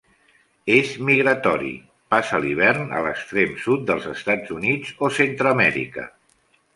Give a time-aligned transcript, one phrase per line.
[0.75, 1.73] És migratori,
[2.15, 6.07] passa l'hivern a l'extrem sud dels Estats Units o Centreamèrica.